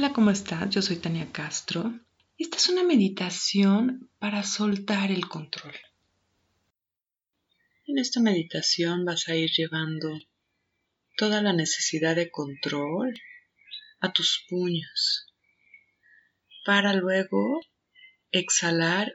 Hola, 0.00 0.14
¿cómo 0.14 0.30
estás? 0.30 0.70
Yo 0.70 0.80
soy 0.80 0.96
Tania 0.96 1.30
Castro. 1.30 1.92
Esta 2.38 2.56
es 2.56 2.70
una 2.70 2.84
meditación 2.84 4.08
para 4.18 4.42
soltar 4.44 5.10
el 5.10 5.28
control. 5.28 5.74
En 7.86 7.98
esta 7.98 8.18
meditación 8.18 9.04
vas 9.04 9.28
a 9.28 9.36
ir 9.36 9.50
llevando 9.50 10.18
toda 11.18 11.42
la 11.42 11.52
necesidad 11.52 12.16
de 12.16 12.30
control 12.30 13.20
a 14.00 14.10
tus 14.10 14.46
puños 14.48 15.26
para 16.64 16.94
luego 16.94 17.60
exhalar 18.32 19.12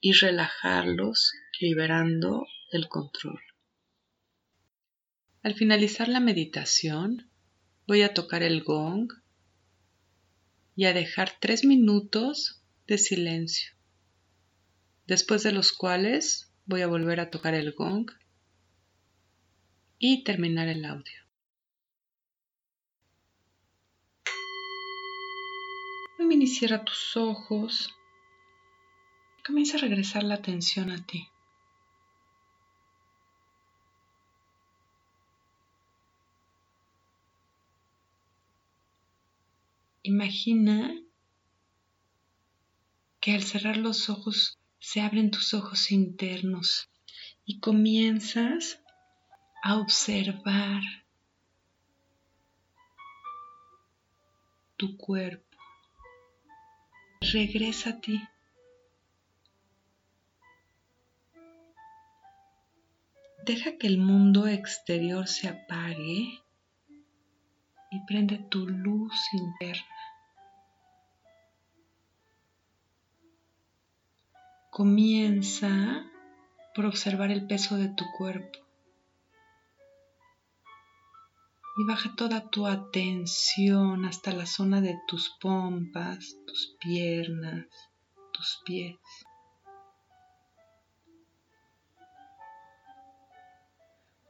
y 0.00 0.12
relajarlos 0.12 1.32
liberando 1.60 2.46
el 2.72 2.88
control. 2.88 3.40
Al 5.42 5.54
finalizar 5.54 6.08
la 6.08 6.20
meditación 6.20 7.30
voy 7.86 8.02
a 8.02 8.12
tocar 8.12 8.42
el 8.42 8.62
gong 8.62 9.08
y 10.80 10.86
a 10.86 10.94
dejar 10.94 11.36
tres 11.38 11.62
minutos 11.62 12.62
de 12.86 12.96
silencio, 12.96 13.74
después 15.06 15.42
de 15.42 15.52
los 15.52 15.72
cuales 15.74 16.54
voy 16.64 16.80
a 16.80 16.86
volver 16.86 17.20
a 17.20 17.28
tocar 17.28 17.52
el 17.52 17.72
gong 17.72 18.10
y 19.98 20.24
terminar 20.24 20.68
el 20.68 20.86
audio. 20.86 21.20
Mini 26.18 26.46
cierra 26.46 26.82
tus 26.82 27.14
ojos. 27.14 27.94
Comienza 29.46 29.76
a 29.76 29.80
regresar 29.80 30.22
la 30.22 30.36
atención 30.36 30.90
a 30.90 31.04
ti. 31.04 31.28
Imagina 40.02 40.94
que 43.20 43.34
al 43.34 43.42
cerrar 43.42 43.76
los 43.76 44.08
ojos 44.08 44.58
se 44.78 45.02
abren 45.02 45.30
tus 45.30 45.52
ojos 45.52 45.90
internos 45.90 46.88
y 47.44 47.60
comienzas 47.60 48.80
a 49.62 49.76
observar 49.78 50.82
tu 54.76 54.96
cuerpo. 54.96 55.58
Regresa 57.20 57.90
a 57.90 58.00
ti. 58.00 58.22
Deja 63.44 63.76
que 63.76 63.86
el 63.86 63.98
mundo 63.98 64.46
exterior 64.46 65.28
se 65.28 65.48
apague 65.48 66.40
y 67.90 68.04
prende 68.06 68.38
tu 68.38 68.66
luz 68.66 69.32
interna. 69.32 69.84
Comienza 74.70 76.04
por 76.74 76.86
observar 76.86 77.30
el 77.30 77.46
peso 77.46 77.76
de 77.76 77.88
tu 77.88 78.04
cuerpo 78.16 78.60
y 81.76 81.84
baja 81.84 82.14
toda 82.14 82.50
tu 82.50 82.66
atención 82.66 84.04
hasta 84.04 84.32
la 84.32 84.44
zona 84.46 84.80
de 84.80 85.00
tus 85.06 85.30
pompas, 85.40 86.36
tus 86.46 86.76
piernas, 86.78 87.66
tus 88.32 88.60
pies. 88.64 88.98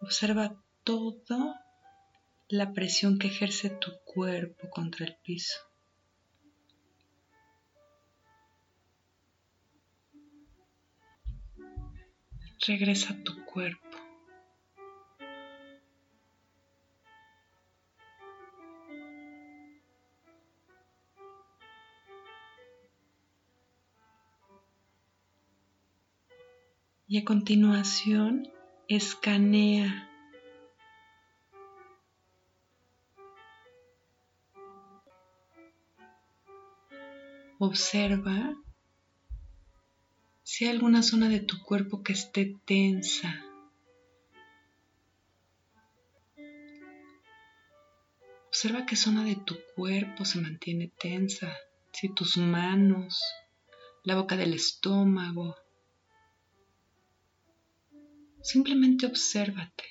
Observa 0.01 0.55
toda 0.85 1.70
la 2.51 2.73
presión 2.73 3.21
que 3.21 3.29
ejerce 3.29 3.71
tu 3.71 3.93
cuerpo 4.05 4.69
contra 4.71 5.07
el 5.07 5.17
piso. 5.23 5.61
Regresa 12.67 13.15
a 13.15 13.23
tu 13.23 13.45
cuerpo. 13.45 13.81
Y 27.07 27.19
a 27.19 27.25
continuación 27.25 28.53
escanea 28.89 30.10
Observa 37.63 38.57
si 40.43 40.65
hay 40.65 40.71
alguna 40.71 41.03
zona 41.03 41.29
de 41.29 41.41
tu 41.41 41.63
cuerpo 41.63 42.03
que 42.03 42.15
esté 42.15 42.57
tensa. 42.65 43.45
Observa 48.47 48.87
qué 48.87 48.97
zona 48.97 49.25
de 49.25 49.37
tu 49.37 49.59
cuerpo 49.77 50.25
se 50.25 50.41
mantiene 50.41 50.91
tensa, 50.99 51.55
si 51.93 52.09
tus 52.15 52.39
manos, 52.39 53.21
la 54.05 54.17
boca 54.17 54.39
del 54.39 54.55
estómago. 54.55 55.55
Simplemente 58.41 59.05
obsérvate. 59.05 59.85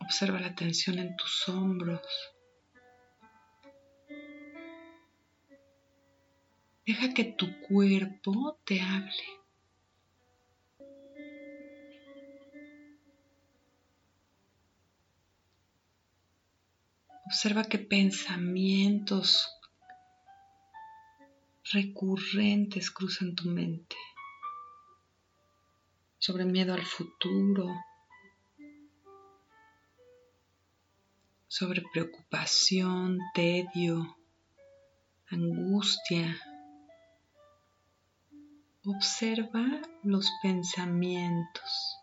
Observa 0.00 0.38
la 0.38 0.54
tensión 0.54 0.98
en 0.98 1.16
tus 1.16 1.48
hombros. 1.48 2.33
Deja 6.86 7.14
que 7.14 7.24
tu 7.24 7.46
cuerpo 7.60 8.58
te 8.66 8.78
hable. 8.82 9.24
Observa 17.24 17.64
qué 17.64 17.78
pensamientos 17.78 19.48
recurrentes 21.72 22.90
cruzan 22.90 23.34
tu 23.34 23.48
mente. 23.48 23.96
Sobre 26.18 26.44
miedo 26.44 26.74
al 26.74 26.84
futuro, 26.84 27.66
sobre 31.48 31.82
preocupación, 31.92 33.18
tedio, 33.34 34.18
angustia, 35.28 36.38
Observa 38.86 39.64
los 40.02 40.30
pensamientos 40.42 41.96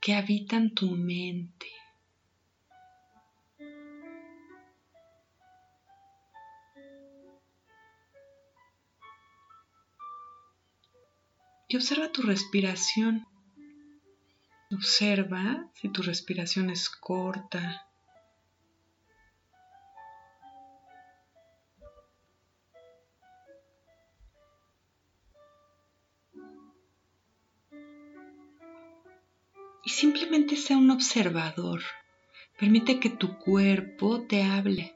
que 0.00 0.14
habitan 0.14 0.74
tu 0.74 0.92
mente. 0.92 1.66
Y 11.68 11.76
observa 11.76 12.10
tu 12.12 12.22
respiración. 12.22 13.26
Observa 14.70 15.70
si 15.74 15.90
tu 15.90 16.00
respiración 16.00 16.70
es 16.70 16.88
corta, 16.88 17.86
simplemente 29.96 30.56
sea 30.56 30.76
un 30.76 30.90
observador. 30.90 31.80
Permite 32.58 33.00
que 33.00 33.08
tu 33.08 33.38
cuerpo 33.38 34.22
te 34.28 34.42
hable 34.42 34.94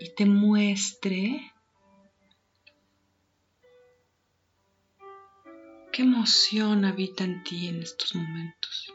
y 0.00 0.14
te 0.14 0.26
muestre 0.26 1.52
qué 5.92 6.02
emoción 6.02 6.84
habita 6.84 7.22
en 7.24 7.44
ti 7.44 7.68
en 7.68 7.82
estos 7.82 8.14
momentos. 8.16 8.93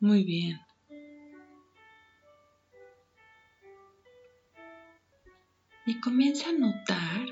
Muy 0.00 0.24
bien. 0.24 0.60
Y 5.86 6.00
comienza 6.00 6.50
a 6.50 6.52
notar 6.52 7.26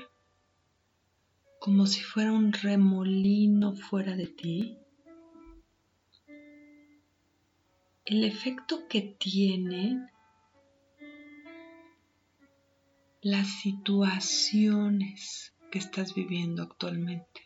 como 1.59 1.87
si 1.87 2.01
fuera 2.01 2.31
un 2.31 2.53
remolino 2.53 3.75
fuera 3.75 4.15
de 4.15 4.27
ti, 4.27 4.77
el 8.05 8.23
efecto 8.23 8.87
que 8.87 9.01
tienen 9.01 10.07
las 13.21 13.47
situaciones 13.61 15.55
que 15.71 15.79
estás 15.79 16.13
viviendo 16.13 16.61
actualmente. 16.61 17.44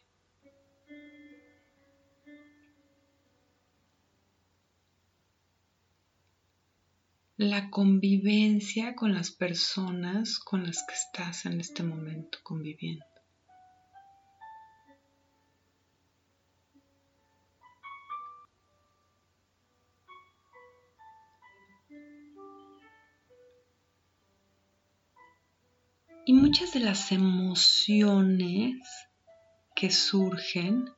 La 7.41 7.69
convivencia 7.69 8.97
con 8.97 9.13
las 9.13 9.31
personas 9.31 10.39
con 10.39 10.65
las 10.65 10.83
que 10.86 10.94
estás 10.94 11.45
en 11.45 11.62
este 11.62 11.83
momento 11.83 12.39
conviviendo. 12.44 13.06
Y 26.25 26.33
muchas 26.33 26.74
de 26.74 26.81
las 26.81 27.13
emociones 27.13 28.86
que 29.77 29.89
surgen 29.91 30.89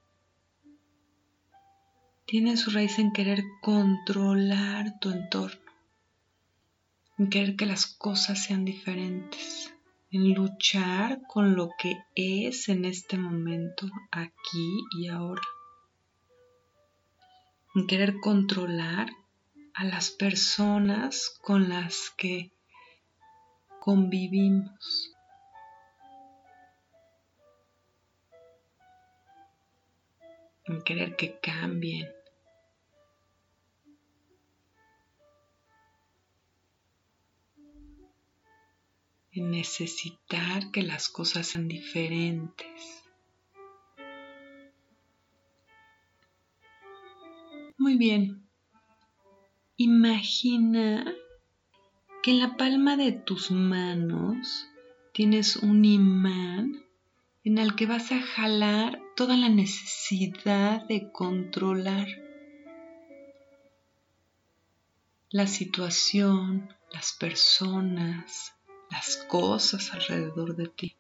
tienen 2.26 2.58
su 2.58 2.72
raíz 2.72 2.98
en 2.98 3.12
querer 3.12 3.44
controlar 3.62 4.98
tu 5.00 5.12
entorno, 5.12 5.71
en 7.22 7.30
querer 7.30 7.56
que 7.56 7.68
las 7.68 7.86
cosas 7.86 8.44
sean 8.46 8.66
diferentes, 8.66 9.72
en 10.10 10.34
luchar 10.34 11.22
con 11.28 11.56
lo 11.56 11.70
que 11.78 12.04
es 12.16 12.68
en 12.68 12.84
este 12.84 13.16
momento, 13.16 13.86
aquí 14.10 14.80
y 14.98 15.08
ahora, 15.08 15.44
en 17.76 17.86
querer 17.86 18.16
controlar 18.20 19.12
a 19.76 19.84
las 19.84 20.10
personas 20.10 21.38
con 21.44 21.70
las 21.70 22.12
que 22.18 22.52
convivimos. 23.80 25.16
en 30.64 30.82
querer 30.84 31.16
que 31.18 31.38
cambien. 31.40 32.21
Necesitar 39.40 40.72
que 40.72 40.84
las 40.84 41.08
cosas 41.08 41.48
sean 41.48 41.70
diferentes. 41.70 43.06
Muy 47.78 47.98
bien. 47.98 48.46
Imagina 49.78 51.14
que 52.22 52.32
en 52.32 52.40
la 52.40 52.58
palma 52.58 52.98
de 52.98 53.14
tus 53.14 53.50
manos 53.50 54.68
tienes 55.14 55.56
un 55.56 55.86
imán 55.86 56.84
en 57.44 57.58
el 57.58 57.76
que 57.76 57.88
vas 57.88 58.12
a 58.12 58.22
jalar 58.22 59.02
toda 59.16 59.36
la 59.38 59.50
necesidad 59.50 60.86
de 60.88 61.12
controlar 61.12 62.08
la 65.32 65.48
situación, 65.48 66.76
las 66.92 67.14
personas, 67.14 68.54
las 68.92 69.18
cosas 69.28 69.92
alrededor 69.94 70.56
de 70.56 70.68
ti. 70.68 70.96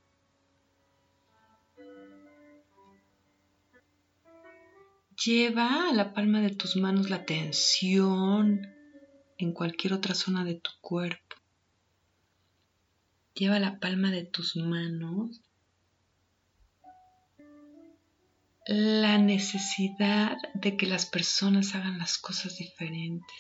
Lleva 5.24 5.90
a 5.90 5.94
la 5.94 6.14
palma 6.14 6.42
de 6.42 6.50
tus 6.50 6.76
manos 6.78 7.10
la 7.10 7.26
tensión 7.26 8.74
en 9.38 9.54
cualquier 9.54 9.94
otra 9.94 10.16
zona 10.16 10.44
de 10.44 10.56
tu 10.56 10.72
cuerpo. 10.82 11.36
Lleva 13.36 13.60
la 13.60 13.80
palma 13.80 14.10
de 14.10 14.24
tus 14.24 14.56
manos 14.56 15.42
la 18.66 19.18
necesidad 19.18 20.38
de 20.54 20.78
que 20.78 20.86
las 20.86 21.06
personas 21.06 21.76
hagan 21.76 21.98
las 21.98 22.18
cosas 22.18 22.58
diferentes. 22.58 23.38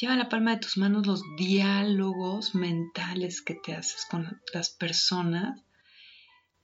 Lleva 0.00 0.14
a 0.14 0.16
la 0.16 0.28
palma 0.28 0.52
de 0.52 0.60
tus 0.60 0.76
manos 0.76 1.08
los 1.08 1.22
diálogos 1.36 2.54
mentales 2.54 3.42
que 3.42 3.54
te 3.54 3.74
haces 3.74 4.06
con 4.08 4.40
las 4.54 4.70
personas, 4.70 5.60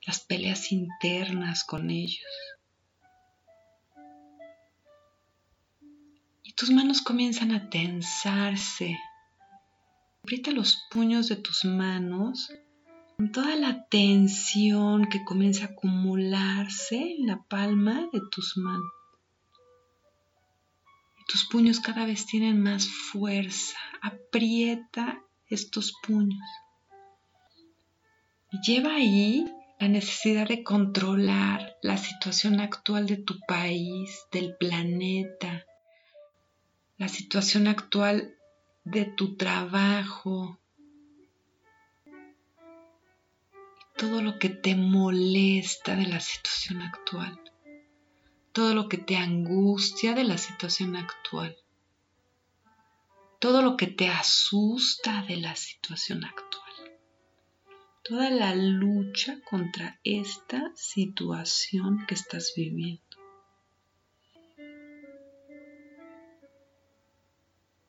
las 0.06 0.20
peleas 0.20 0.70
internas 0.70 1.64
con 1.64 1.90
ellos. 1.90 2.22
Y 6.44 6.52
tus 6.52 6.70
manos 6.70 7.02
comienzan 7.02 7.50
a 7.50 7.70
tensarse. 7.70 8.96
Aprieta 10.22 10.52
los 10.52 10.84
puños 10.92 11.26
de 11.28 11.34
tus 11.34 11.64
manos 11.64 12.52
con 13.16 13.32
toda 13.32 13.56
la 13.56 13.88
tensión 13.88 15.06
que 15.06 15.24
comienza 15.24 15.64
a 15.64 15.68
acumularse 15.70 17.16
en 17.18 17.26
la 17.26 17.42
palma 17.42 18.08
de 18.12 18.20
tus 18.30 18.56
manos. 18.56 19.03
Tus 21.26 21.46
puños 21.48 21.80
cada 21.80 22.04
vez 22.06 22.26
tienen 22.26 22.62
más 22.62 22.86
fuerza. 22.86 23.76
Aprieta 24.02 25.22
estos 25.48 25.94
puños. 26.06 26.44
Lleva 28.64 28.94
ahí 28.94 29.44
la 29.80 29.88
necesidad 29.88 30.48
de 30.48 30.62
controlar 30.62 31.76
la 31.82 31.96
situación 31.96 32.60
actual 32.60 33.06
de 33.06 33.16
tu 33.16 33.40
país, 33.40 34.26
del 34.30 34.56
planeta, 34.56 35.64
la 36.96 37.08
situación 37.08 37.66
actual 37.66 38.34
de 38.84 39.04
tu 39.04 39.36
trabajo, 39.36 40.60
todo 43.96 44.22
lo 44.22 44.38
que 44.38 44.50
te 44.50 44.74
molesta 44.76 45.96
de 45.96 46.06
la 46.06 46.20
situación 46.20 46.82
actual, 46.82 47.40
todo 48.54 48.72
lo 48.72 48.88
que 48.88 48.98
te 48.98 49.16
angustia 49.16 50.14
de 50.14 50.22
la 50.22 50.38
situación 50.38 50.94
actual, 50.94 51.56
todo 53.40 53.62
lo 53.62 53.76
que 53.76 53.88
te 53.88 54.08
asusta 54.08 55.24
de 55.28 55.38
la 55.38 55.56
situación 55.56 56.24
actual, 56.24 56.62
toda 58.04 58.30
la 58.30 58.54
lucha 58.54 59.40
contra 59.50 59.98
esta 60.04 60.70
situación 60.76 62.06
que 62.06 62.14
estás 62.14 62.52
viviendo. 62.56 63.02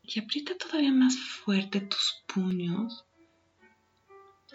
Y 0.01 0.19
aprieta 0.19 0.57
todavía 0.57 0.91
más 0.91 1.15
fuerte 1.15 1.81
tus 1.81 2.23
puños 2.25 3.05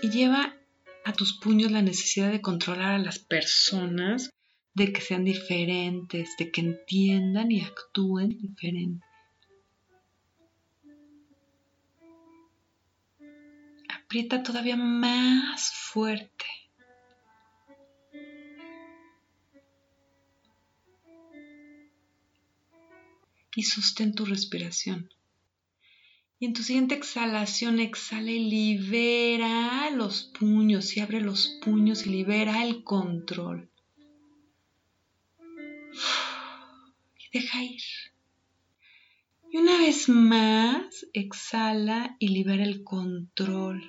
y 0.03 0.11
lleva 0.11 0.57
a 1.05 1.13
tus 1.13 1.39
puños 1.39 1.71
la 1.71 1.83
necesidad 1.83 2.33
de 2.33 2.41
controlar 2.41 2.95
a 2.95 2.99
las 2.99 3.21
personas, 3.21 4.33
de 4.75 4.93
que 4.93 5.01
sean 5.01 5.25
diferentes, 5.25 6.37
de 6.39 6.51
que 6.51 6.61
entiendan 6.61 7.51
y 7.51 7.61
actúen 7.61 8.31
diferente. 8.31 9.05
Aprieta 13.89 14.43
todavía 14.43 14.77
más 14.77 15.71
fuerte. 15.73 16.47
Y 23.55 23.65
sostén 23.65 24.15
tu 24.15 24.25
respiración. 24.25 25.13
Y 26.39 26.47
en 26.47 26.55
tu 26.55 26.63
siguiente 26.63 26.95
exhalación 26.95 27.81
exhala 27.81 28.31
y 28.31 28.49
libera 28.49 29.91
los 29.91 30.23
puños 30.39 30.97
y 30.97 31.01
abre 31.01 31.21
los 31.21 31.59
puños 31.63 32.07
y 32.07 32.11
libera 32.11 32.65
el 32.65 32.83
control. 32.83 33.70
Y 35.93 37.39
deja 37.39 37.63
ir. 37.63 37.83
Y 39.53 39.57
una 39.57 39.79
vez 39.79 40.09
más, 40.09 41.07
exhala 41.13 42.17
y 42.19 42.29
libera 42.29 42.65
el 42.65 42.85
control. 42.85 43.83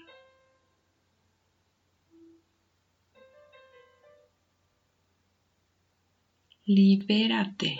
Libérate. 6.66 7.80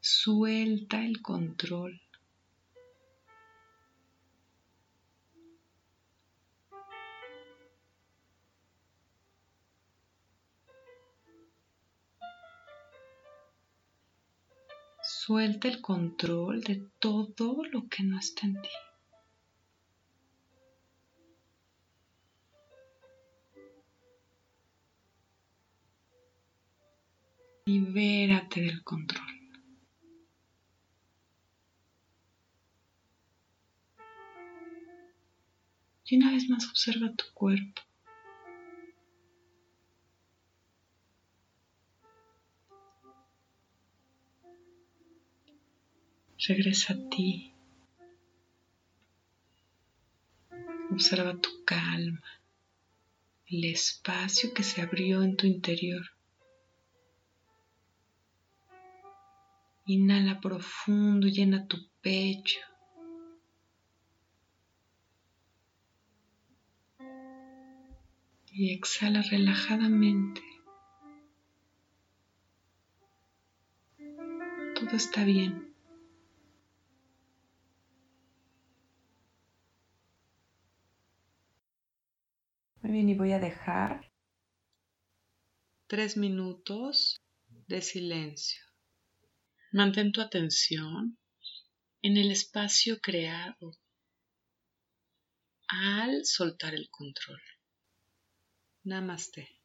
Suelta 0.00 1.04
el 1.04 1.22
control. 1.22 2.05
Suelta 15.26 15.66
el 15.66 15.80
control 15.80 16.60
de 16.60 16.88
todo 17.00 17.64
lo 17.64 17.88
que 17.88 18.04
no 18.04 18.16
está 18.16 18.46
en 18.46 18.62
ti. 18.62 18.68
Libérate 27.66 28.60
del 28.60 28.84
control. 28.84 29.26
Y 36.04 36.16
una 36.18 36.30
vez 36.30 36.48
más 36.48 36.68
observa 36.68 37.12
tu 37.16 37.24
cuerpo. 37.34 37.82
Regresa 46.38 46.92
a 46.92 47.08
ti. 47.08 47.54
Observa 50.90 51.34
tu 51.40 51.64
calma, 51.64 52.22
el 53.46 53.64
espacio 53.64 54.52
que 54.52 54.62
se 54.62 54.82
abrió 54.82 55.22
en 55.22 55.36
tu 55.36 55.46
interior. 55.46 56.04
Inhala 59.86 60.40
profundo, 60.40 61.26
llena 61.26 61.66
tu 61.66 61.78
pecho. 62.02 62.60
Y 68.52 68.74
exhala 68.74 69.22
relajadamente. 69.22 70.42
Todo 74.74 74.96
está 74.96 75.24
bien. 75.24 75.75
Voy 83.16 83.32
a 83.32 83.38
dejar 83.38 84.12
tres 85.86 86.16
minutos 86.16 87.20
de 87.66 87.80
silencio. 87.80 88.62
Mantén 89.72 90.12
tu 90.12 90.20
atención 90.20 91.18
en 92.02 92.16
el 92.16 92.30
espacio 92.30 93.00
creado 93.00 93.72
al 95.68 96.24
soltar 96.24 96.74
el 96.74 96.88
control. 96.90 97.42
Namaste. 98.84 99.55